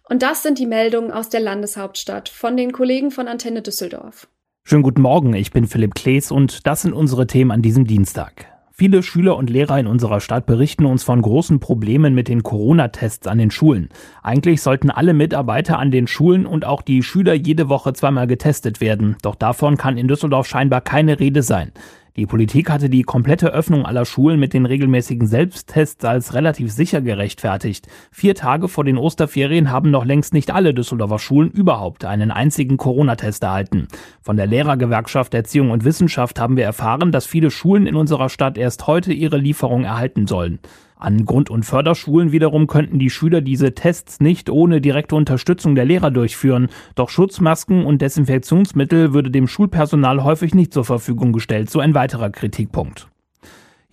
Und 0.06 0.22
das 0.22 0.42
sind 0.42 0.58
die 0.58 0.66
Meldungen 0.66 1.10
aus 1.10 1.30
der 1.30 1.40
Landeshauptstadt 1.40 2.28
von 2.28 2.58
den 2.58 2.72
Kollegen 2.72 3.10
von 3.10 3.26
Antenne 3.26 3.62
Düsseldorf. 3.62 4.28
Schönen 4.62 4.82
guten 4.82 5.00
Morgen, 5.00 5.32
ich 5.34 5.50
bin 5.50 5.66
Philipp 5.66 5.94
Klees 5.94 6.30
und 6.30 6.66
das 6.66 6.82
sind 6.82 6.92
unsere 6.92 7.26
Themen 7.26 7.50
an 7.50 7.62
diesem 7.62 7.86
Dienstag. 7.86 8.46
Viele 8.70 9.02
Schüler 9.02 9.36
und 9.36 9.48
Lehrer 9.48 9.78
in 9.78 9.86
unserer 9.86 10.20
Stadt 10.20 10.44
berichten 10.46 10.84
uns 10.84 11.04
von 11.04 11.22
großen 11.22 11.58
Problemen 11.58 12.14
mit 12.14 12.28
den 12.28 12.42
Corona-Tests 12.42 13.26
an 13.26 13.38
den 13.38 13.50
Schulen. 13.50 13.88
Eigentlich 14.22 14.60
sollten 14.62 14.90
alle 14.90 15.14
Mitarbeiter 15.14 15.78
an 15.78 15.90
den 15.90 16.06
Schulen 16.06 16.44
und 16.44 16.66
auch 16.66 16.82
die 16.82 17.02
Schüler 17.02 17.34
jede 17.34 17.68
Woche 17.68 17.92
zweimal 17.92 18.26
getestet 18.26 18.80
werden. 18.80 19.16
Doch 19.22 19.36
davon 19.36 19.76
kann 19.78 19.96
in 19.96 20.08
Düsseldorf 20.08 20.46
scheinbar 20.46 20.80
keine 20.80 21.20
Rede 21.20 21.42
sein. 21.42 21.72
Die 22.16 22.26
Politik 22.26 22.70
hatte 22.70 22.88
die 22.88 23.02
komplette 23.02 23.52
Öffnung 23.52 23.84
aller 23.84 24.04
Schulen 24.04 24.38
mit 24.38 24.54
den 24.54 24.66
regelmäßigen 24.66 25.26
Selbsttests 25.26 26.04
als 26.04 26.32
relativ 26.32 26.70
sicher 26.70 27.00
gerechtfertigt. 27.00 27.88
Vier 28.12 28.36
Tage 28.36 28.68
vor 28.68 28.84
den 28.84 28.98
Osterferien 28.98 29.72
haben 29.72 29.90
noch 29.90 30.04
längst 30.04 30.32
nicht 30.32 30.52
alle 30.52 30.74
Düsseldorfer 30.74 31.18
Schulen 31.18 31.50
überhaupt 31.50 32.04
einen 32.04 32.30
einzigen 32.30 32.76
Corona-Test 32.76 33.42
erhalten. 33.42 33.88
Von 34.22 34.36
der 34.36 34.46
Lehrergewerkschaft 34.46 35.34
Erziehung 35.34 35.72
und 35.72 35.84
Wissenschaft 35.84 36.38
haben 36.38 36.56
wir 36.56 36.62
erfahren, 36.62 37.10
dass 37.10 37.26
viele 37.26 37.50
Schulen 37.50 37.88
in 37.88 37.96
unserer 37.96 38.28
Stadt 38.28 38.58
erst 38.58 38.86
heute 38.86 39.12
ihre 39.12 39.38
Lieferung 39.38 39.82
erhalten 39.82 40.28
sollen. 40.28 40.60
An 40.96 41.24
Grund- 41.24 41.50
und 41.50 41.64
Förderschulen 41.64 42.32
wiederum 42.32 42.66
könnten 42.66 42.98
die 42.98 43.10
Schüler 43.10 43.40
diese 43.40 43.74
Tests 43.74 44.20
nicht 44.20 44.48
ohne 44.48 44.80
direkte 44.80 45.16
Unterstützung 45.16 45.74
der 45.74 45.84
Lehrer 45.84 46.10
durchführen. 46.10 46.68
Doch 46.94 47.10
Schutzmasken 47.10 47.84
und 47.84 48.00
Desinfektionsmittel 48.00 49.12
würde 49.12 49.30
dem 49.30 49.48
Schulpersonal 49.48 50.24
häufig 50.24 50.54
nicht 50.54 50.72
zur 50.72 50.84
Verfügung 50.84 51.32
gestellt, 51.32 51.70
so 51.70 51.80
ein 51.80 51.94
weiterer 51.94 52.30
Kritikpunkt. 52.30 53.08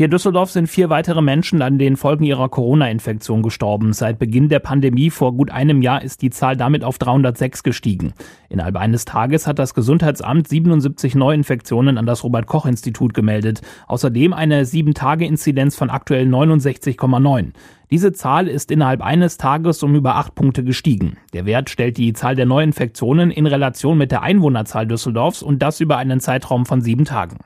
Hier 0.02 0.06
in 0.06 0.12
Düsseldorf 0.14 0.50
sind 0.50 0.66
vier 0.66 0.90
weitere 0.90 1.22
Menschen 1.22 1.62
an 1.62 1.78
den 1.78 1.96
Folgen 1.96 2.24
ihrer 2.24 2.50
Corona-Infektion 2.50 3.44
gestorben. 3.44 3.94
Seit 3.94 4.18
Beginn 4.18 4.50
der 4.50 4.58
Pandemie 4.58 5.12
vor 5.12 5.32
gut 5.32 5.52
einem 5.52 5.84
Jahr 5.84 6.02
ist 6.02 6.24
die 6.24 6.32
Zahl 6.32 6.58
damit 6.58 6.84
auf 6.84 6.98
306 6.98 7.62
gestiegen. 7.62 8.14
Innerhalb 8.50 8.78
eines 8.78 9.06
Tages 9.06 9.46
hat 9.46 9.60
das 9.60 9.76
Gesundheitsamt 9.76 10.48
77 10.48 11.14
Neuinfektionen 11.14 12.00
an 12.00 12.08
das 12.08 12.24
Robert-Koch-Institut 12.24 13.14
gemeldet. 13.14 13.62
Außerdem 13.86 14.34
eine 14.34 14.64
7-Tage-Inzidenz 14.64 15.76
von 15.76 15.92
aktuell 15.92 16.26
69,9. 16.26 17.52
Diese 17.92 18.12
Zahl 18.12 18.48
ist 18.48 18.72
innerhalb 18.72 19.04
eines 19.04 19.38
Tages 19.38 19.84
um 19.84 19.94
über 19.94 20.16
acht 20.16 20.34
Punkte 20.34 20.64
gestiegen. 20.64 21.18
Der 21.34 21.46
Wert 21.46 21.70
stellt 21.70 21.98
die 21.98 22.14
Zahl 22.14 22.36
der 22.36 22.48
Neuinfektionen 22.48 23.30
in 23.30 23.46
Relation 23.46 24.00
mit 24.00 24.12
der 24.12 24.24
Einwohnerzahl 24.24 24.88
Düsseldorfs 24.88 25.44
und 25.44 25.62
das 25.62 25.80
über 25.80 25.98
einen 25.98 26.20
Zeitraum 26.20 26.66
von 26.66 26.82
sieben 26.82 27.06
Tagen. 27.06 27.38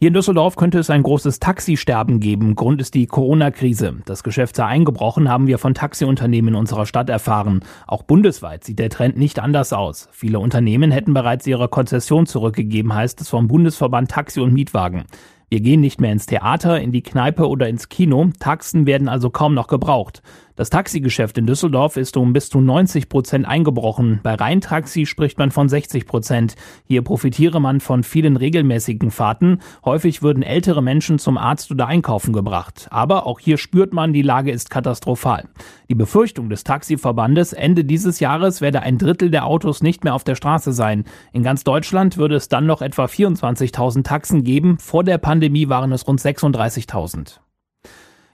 Hier 0.00 0.08
in 0.08 0.14
Düsseldorf 0.14 0.54
könnte 0.54 0.78
es 0.78 0.90
ein 0.90 1.02
großes 1.02 1.40
Taxisterben 1.40 2.20
geben. 2.20 2.54
Grund 2.54 2.80
ist 2.80 2.94
die 2.94 3.08
Corona-Krise. 3.08 3.96
Das 4.04 4.22
Geschäft 4.22 4.54
sei 4.54 4.64
eingebrochen, 4.64 5.28
haben 5.28 5.48
wir 5.48 5.58
von 5.58 5.74
Taxiunternehmen 5.74 6.54
in 6.54 6.60
unserer 6.60 6.86
Stadt 6.86 7.10
erfahren. 7.10 7.64
Auch 7.88 8.04
bundesweit 8.04 8.62
sieht 8.62 8.78
der 8.78 8.90
Trend 8.90 9.16
nicht 9.16 9.40
anders 9.40 9.72
aus. 9.72 10.08
Viele 10.12 10.38
Unternehmen 10.38 10.92
hätten 10.92 11.14
bereits 11.14 11.48
ihre 11.48 11.66
Konzession 11.66 12.26
zurückgegeben, 12.26 12.94
heißt 12.94 13.20
es 13.20 13.28
vom 13.28 13.48
Bundesverband 13.48 14.08
Taxi 14.08 14.38
und 14.38 14.52
Mietwagen. 14.52 15.06
Wir 15.48 15.60
gehen 15.60 15.80
nicht 15.80 16.00
mehr 16.00 16.12
ins 16.12 16.26
Theater, 16.26 16.80
in 16.80 16.92
die 16.92 17.02
Kneipe 17.02 17.48
oder 17.48 17.68
ins 17.68 17.88
Kino. 17.88 18.30
Taxen 18.38 18.86
werden 18.86 19.08
also 19.08 19.30
kaum 19.30 19.54
noch 19.54 19.66
gebraucht. 19.66 20.22
Das 20.58 20.70
Taxigeschäft 20.70 21.38
in 21.38 21.46
Düsseldorf 21.46 21.96
ist 21.96 22.16
um 22.16 22.32
bis 22.32 22.50
zu 22.50 22.60
90 22.60 23.08
Prozent 23.08 23.46
eingebrochen. 23.46 24.18
Bei 24.24 24.34
Rheintaxi 24.34 25.06
spricht 25.06 25.38
man 25.38 25.52
von 25.52 25.68
60 25.68 26.04
Prozent. 26.04 26.56
Hier 26.84 27.02
profitiere 27.02 27.60
man 27.60 27.78
von 27.78 28.02
vielen 28.02 28.36
regelmäßigen 28.36 29.12
Fahrten. 29.12 29.60
Häufig 29.84 30.20
würden 30.20 30.42
ältere 30.42 30.82
Menschen 30.82 31.20
zum 31.20 31.38
Arzt 31.38 31.70
oder 31.70 31.86
einkaufen 31.86 32.32
gebracht. 32.32 32.88
Aber 32.90 33.24
auch 33.24 33.38
hier 33.38 33.56
spürt 33.56 33.92
man, 33.92 34.12
die 34.12 34.22
Lage 34.22 34.50
ist 34.50 34.68
katastrophal. 34.68 35.44
Die 35.88 35.94
Befürchtung 35.94 36.50
des 36.50 36.64
Taxiverbandes, 36.64 37.52
Ende 37.52 37.84
dieses 37.84 38.18
Jahres 38.18 38.60
werde 38.60 38.80
ein 38.80 38.98
Drittel 38.98 39.30
der 39.30 39.46
Autos 39.46 39.80
nicht 39.80 40.02
mehr 40.02 40.16
auf 40.16 40.24
der 40.24 40.34
Straße 40.34 40.72
sein. 40.72 41.04
In 41.32 41.44
ganz 41.44 41.62
Deutschland 41.62 42.16
würde 42.16 42.34
es 42.34 42.48
dann 42.48 42.66
noch 42.66 42.82
etwa 42.82 43.04
24.000 43.04 44.02
Taxen 44.02 44.42
geben. 44.42 44.78
Vor 44.80 45.04
der 45.04 45.18
Pandemie 45.18 45.68
waren 45.68 45.92
es 45.92 46.08
rund 46.08 46.20
36.000. 46.20 47.38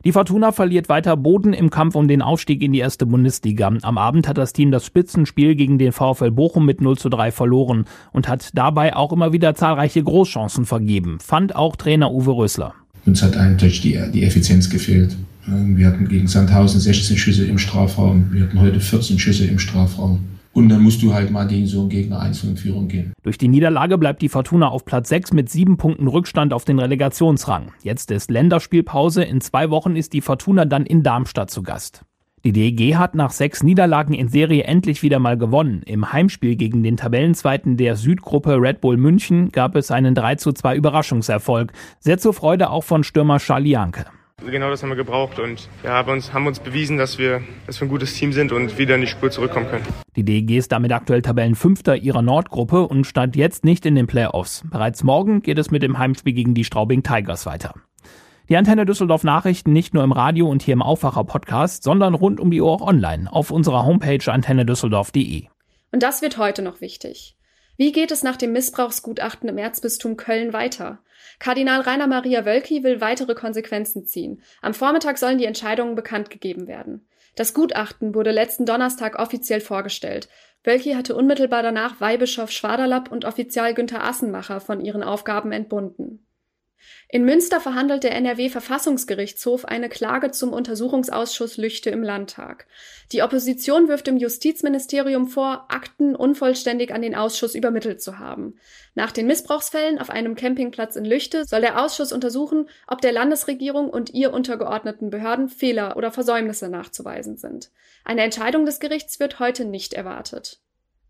Die 0.05 0.13
Fortuna 0.13 0.53
verliert 0.53 0.91
weiter 0.91 1.17
Boden 1.17 1.55
im 1.55 1.71
Kampf 1.71 1.95
um 1.95 2.09
den 2.09 2.21
Aufstieg 2.21 2.61
in 2.61 2.73
die 2.73 2.81
erste 2.81 3.07
Bundesliga. 3.07 3.73
Am 3.81 3.97
Abend 3.97 4.29
hat 4.29 4.37
das 4.37 4.53
Team 4.53 4.71
das 4.71 4.85
Spitzenspiel 4.85 5.55
gegen 5.55 5.79
den 5.79 5.93
VfL 5.93 6.31
Bochum 6.31 6.67
mit 6.67 6.83
0 6.83 6.99
zu 6.99 7.09
3 7.09 7.33
verloren 7.33 7.87
und 8.13 8.29
hat 8.29 8.51
dabei 8.53 8.95
auch 8.95 9.13
immer 9.13 9.33
wieder 9.33 9.55
zahlreiche 9.55 10.03
Großchancen 10.03 10.67
vergeben, 10.67 11.21
fand 11.21 11.57
auch 11.57 11.77
Trainer 11.77 12.13
Uwe 12.13 12.33
Rösler. 12.33 12.75
Uns 13.07 13.23
hat 13.23 13.39
eindeutig 13.39 13.81
die, 13.81 13.99
die 14.13 14.25
Effizienz 14.25 14.69
gefehlt. 14.69 15.17
Ähm, 15.49 15.79
wir 15.79 15.87
hatten 15.87 16.07
gegen 16.07 16.27
Sandhausen 16.27 16.81
16 16.81 17.17
Schüsse 17.17 17.47
im 17.47 17.57
Strafraum, 17.57 18.31
wir 18.31 18.43
hatten 18.43 18.61
heute 18.61 18.81
14 18.81 19.19
Schüsse 19.19 19.47
im 19.47 19.59
Strafraum. 19.59 20.19
Und 20.55 20.69
dann 20.69 20.83
musst 20.83 21.03
du 21.03 21.13
halt 21.13 21.31
mal 21.31 21.47
gegen 21.47 21.67
so 21.67 21.81
einen 21.81 21.89
Gegner 21.89 22.21
einzeln 22.21 22.51
in 22.51 22.57
Führung 22.57 22.89
gehen. 22.89 23.13
Durch 23.23 23.39
die 23.39 23.49
Niederlage 23.49 23.99
bleibt 23.99 24.23
die 24.23 24.29
Fortuna 24.29 24.69
auf 24.69 24.85
Platz 24.85 25.09
6 25.09 25.33
mit 25.33 25.51
sieben 25.51 25.77
Punkten 25.77 26.07
Rückstand 26.07 26.53
auf 26.53 26.65
den 26.65 26.79
Relegationsrang. 26.79 27.73
Jetzt 27.83 28.13
ist 28.13 28.31
Länderspielpause. 28.31 29.25
In 29.25 29.41
zwei 29.41 29.71
Wochen 29.71 29.97
ist 29.97 30.13
die 30.13 30.21
Fortuna 30.21 30.65
dann 30.65 30.87
in 30.87 31.03
Darmstadt 31.03 31.51
zu 31.51 31.63
Gast. 31.63 32.05
Die 32.45 32.53
DEG 32.53 32.97
hat 32.97 33.15
nach 33.15 33.31
sechs 33.31 33.63
Niederlagen 33.63 34.13
in 34.13 34.29
Serie 34.29 34.65
endlich 34.65 35.03
wieder 35.03 35.19
mal 35.19 35.39
gewonnen. 35.39 35.83
Im 35.87 36.13
Heimspiel 36.13 36.57
gegen 36.57 36.83
den 36.83 36.99
Tabellenzweiten 36.99 37.79
der 37.79 37.97
Südgruppe 37.97 38.61
Red 38.61 38.83
Bull 38.83 38.99
München 38.99 39.49
gab 39.51 39.75
es 39.77 39.91
einen 39.91 40.15
3 40.15 40.35
zu 40.37 40.53
2 40.53 40.77
Überraschungserfolg. 40.77 41.73
Sehr 42.01 42.19
zur 42.19 42.35
Freude 42.35 42.69
auch 42.69 42.85
von 42.85 43.03
Stürmer 43.03 43.39
Charlie 43.39 43.71
Janke. 43.71 44.05
Genau 44.47 44.71
das 44.71 44.83
haben 44.83 44.91
wir 44.91 44.97
gebraucht 44.97 45.39
und 45.39 45.69
ja, 45.83 45.91
haben, 45.91 46.13
uns, 46.13 46.33
haben 46.33 46.47
uns 46.47 46.61
bewiesen, 46.61 46.99
dass 46.99 47.19
wir, 47.19 47.43
dass 47.67 47.81
wir 47.81 47.87
ein 47.87 47.91
gutes 47.91 48.15
Team 48.15 48.33
sind 48.33 48.53
und 48.53 48.79
wieder 48.79 48.95
in 48.95 49.01
die 49.01 49.07
Spur 49.07 49.31
zurückkommen 49.31 49.69
können. 49.69 49.85
Die 50.17 50.25
DEG 50.25 50.51
ist 50.51 50.73
damit 50.73 50.93
aktuell 50.93 51.23
Tabellenfünfter 51.23 51.97
ihrer 51.97 52.23
Nordgruppe 52.23 52.87
und 52.87 53.07
stand 53.07 53.37
jetzt 53.37 53.65
nicht 53.65 53.87
in 53.87 53.95
den 53.95 54.07
Playoffs. 54.07 54.63
Bereits 54.71 55.03
morgen 55.03 55.43
geht 55.43 55.59
es 55.59 55.71
mit 55.71 55.83
dem 55.83 55.99
Heimspiel 55.99 56.35
gegen 56.35 56.55
die 56.55 56.65
Straubing 56.65 57.03
Tigers 57.03 57.47
weiter. 57.47 57.75
Die 58.49 58.57
Antenne 58.57 58.85
Düsseldorf 58.85 59.25
Nachrichten 59.25 59.73
nicht 59.73 59.95
nur 59.95 60.05
im 60.05 60.13
Radio 60.13 60.49
und 60.49 60.63
hier 60.63 60.75
im 60.75 60.83
Aufwacher 60.83 61.25
Podcast, 61.25 61.83
sondern 61.83 62.15
rund 62.15 62.41
um 62.41 62.51
die 62.51 62.61
Uhr 62.61 62.71
auch 62.71 62.83
online 62.83 63.33
auf 63.33 63.51
unserer 63.51 63.87
Homepage 63.87 64.31
antennedüsseldorf.de. 64.31 65.47
Und 65.93 66.03
das 66.03 66.21
wird 66.21 66.37
heute 66.37 66.61
noch 66.61 66.83
wichtig. 66.83 67.37
Wie 67.77 67.91
geht 67.91 68.11
es 68.11 68.23
nach 68.23 68.37
dem 68.37 68.53
Missbrauchsgutachten 68.53 69.49
im 69.49 69.59
Erzbistum 69.59 70.17
Köln 70.17 70.53
weiter? 70.53 70.99
Kardinal 71.39 71.81
Rainer 71.81 72.07
Maria 72.07 72.45
Wölki 72.45 72.83
will 72.83 73.01
weitere 73.01 73.35
Konsequenzen 73.35 74.07
ziehen. 74.07 74.43
Am 74.63 74.75
Vormittag 74.75 75.19
sollen 75.19 75.39
die 75.39 75.45
Entscheidungen 75.45 75.95
bekannt 75.95 76.31
gegeben 76.31 76.67
werden. 76.67 77.09
Das 77.37 77.55
Gutachten 77.55 78.15
wurde 78.15 78.31
letzten 78.31 78.67
Donnerstag 78.67 79.19
offiziell 79.19 79.61
vorgestellt. 79.61 80.29
Wölki 80.63 80.95
hatte 80.95 81.15
unmittelbar 81.15 81.63
danach 81.63 82.01
Weihbischof 82.01 82.51
Schwaderlapp 82.51 83.11
und 83.11 83.25
Offizial 83.25 83.75
Günther 83.75 84.05
Assenmacher 84.05 84.61
von 84.61 84.81
ihren 84.81 85.03
Aufgaben 85.03 85.53
entbunden. 85.53 86.27
In 87.09 87.25
Münster 87.25 87.61
verhandelt 87.61 88.03
der 88.03 88.15
NRW-Verfassungsgerichtshof 88.17 89.65
eine 89.65 89.89
Klage 89.89 90.33
zum 90.33 90.53
Untersuchungsausschuss 90.53 91.57
Lüchte 91.57 91.91
im 91.91 92.03
Landtag. 92.03 92.67
Die 93.13 93.23
Opposition 93.23 93.87
wirft 93.89 94.07
dem 94.09 94.17
Justizministerium 94.17 95.29
vor, 95.29 95.67
Akten 95.69 96.17
unvollständig 96.17 96.93
an 96.93 97.03
den 97.03 97.15
Ausschuss 97.15 97.55
übermittelt 97.55 98.03
zu 98.03 98.19
haben. 98.19 98.57
Nach 98.95 99.13
den 99.13 99.27
Missbrauchsfällen 99.27 100.01
auf 100.01 100.11
einem 100.11 100.35
Campingplatz 100.35 100.97
in 100.97 101.05
Lüchte 101.05 101.45
soll 101.45 101.61
der 101.61 101.81
Ausschuss 101.81 102.13
untersuchen, 102.13 102.69
ob 102.89 103.01
der 103.01 103.13
Landesregierung 103.13 103.91
und 103.91 104.13
ihr 104.13 104.33
untergeordneten 104.33 105.11
Behörden 105.11 105.49
Fehler 105.49 105.97
oder 105.97 106.11
Versäumnisse 106.11 106.69
nachzuweisen 106.69 107.37
sind. 107.37 107.71
Eine 108.05 108.23
Entscheidung 108.23 108.67
des 108.67 108.81
Gerichts 108.81 109.21
wird 109.21 109.39
heute 109.39 109.65
nicht 109.65 109.95
erwartet. 109.95 110.64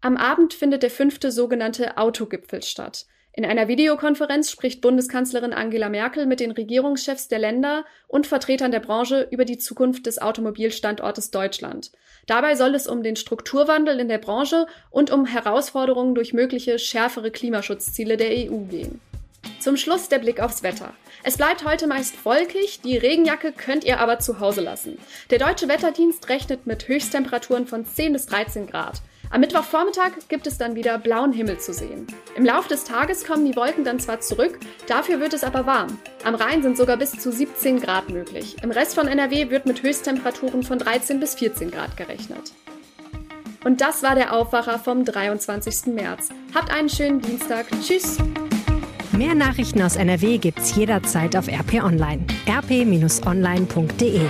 Am 0.05 0.19
Abend 0.19 0.53
findet 0.53 0.83
der 0.83 0.91
fünfte 0.91 1.33
sogenannte 1.33 1.97
Autogipfel 1.97 2.63
statt. 2.63 3.07
In 3.33 3.47
einer 3.47 3.69
Videokonferenz 3.69 4.51
spricht 4.51 4.83
Bundeskanzlerin 4.83 5.55
Angela 5.55 5.89
Merkel 5.89 6.27
mit 6.27 6.41
den 6.41 6.51
Regierungschefs 6.51 7.29
der 7.29 7.39
Länder 7.39 7.87
und 8.07 8.27
Vertretern 8.27 8.71
der 8.71 8.81
Branche 8.81 9.27
über 9.31 9.47
die 9.47 9.57
Zukunft 9.57 10.05
des 10.05 10.21
Automobilstandortes 10.21 11.31
Deutschland. 11.31 11.91
Dabei 12.27 12.55
soll 12.55 12.75
es 12.75 12.87
um 12.87 13.03
den 13.03 13.17
Strukturwandel 13.17 13.99
in 13.99 14.09
der 14.09 14.19
Branche 14.19 14.67
und 14.91 15.11
um 15.11 15.25
Herausforderungen 15.25 16.15
durch 16.15 16.35
mögliche 16.35 16.79
schärfere 16.79 17.31
Klimaschutzziele 17.31 18.19
der 18.19 18.29
EU 18.29 18.59
gehen. 18.69 19.01
Zum 19.59 19.79
Schluss 19.79 20.11
der 20.11 20.19
Blick 20.19 20.39
aufs 20.39 20.63
Wetter. 20.63 20.93
Es 21.23 21.39
bleibt 21.39 21.65
heute 21.65 21.87
meist 21.87 22.23
wolkig, 22.27 22.83
die 22.83 22.99
Regenjacke 22.99 23.53
könnt 23.53 23.85
ihr 23.85 24.01
aber 24.01 24.19
zu 24.19 24.39
Hause 24.39 24.61
lassen. 24.61 24.99
Der 25.31 25.39
deutsche 25.39 25.67
Wetterdienst 25.67 26.29
rechnet 26.29 26.67
mit 26.67 26.89
Höchsttemperaturen 26.89 27.67
von 27.67 27.87
10 27.87 28.13
bis 28.13 28.27
13 28.27 28.67
Grad. 28.67 29.01
Am 29.35 29.41
Mittwochvormittag 29.41 30.13
gibt 30.29 30.47
es 30.47 30.59
dann 30.59 30.77
wieder 30.77 30.97
blauen 30.97 31.33
Himmel 31.33 31.59
zu 31.59 31.73
sehen. 31.73 32.07
Im 32.37 32.45
Laufe 32.45 32.69
des 32.69 32.85
Tages 32.85 33.27
kommen 33.27 33.45
die 33.45 33.57
Wolken 33.57 33.83
dann 33.83 33.99
zwar 33.99 34.21
zurück, 34.21 34.61
dafür 34.87 35.19
wird 35.19 35.35
es 35.35 35.43
aber 35.43 35.67
warm. 35.67 35.99
Am 36.23 36.37
Rhein 36.37 36.63
sind 36.63 36.77
sogar 36.77 36.97
bis 36.97 37.19
zu 37.19 37.33
17 37.33 37.81
Grad 37.81 38.11
möglich. 38.11 38.55
Im 38.63 38.71
Rest 38.71 38.95
von 38.95 39.09
NRW 39.09 39.51
wird 39.51 39.67
mit 39.67 39.83
Höchsttemperaturen 39.83 40.63
von 40.63 40.79
13 40.79 41.19
bis 41.19 41.35
14 41.35 41.73
Grad 41.73 41.97
gerechnet. 41.97 42.53
Und 43.65 43.81
das 43.81 44.05
war 44.05 44.15
der 44.15 44.35
Aufwacher 44.35 44.79
vom 44.79 45.05
23. 45.05 45.87
März. 45.87 46.29
Habt 46.55 46.71
einen 46.71 46.89
schönen 46.89 47.21
Dienstag. 47.21 47.67
Tschüss. 47.83 48.19
Mehr 49.11 49.35
Nachrichten 49.35 49.83
aus 49.83 49.97
NRW 49.97 50.39
gibt's 50.39 50.77
jederzeit 50.77 51.35
auf 51.35 51.49
RP 51.49 51.83
Online. 51.83 52.25
rp-online.de 52.47 54.21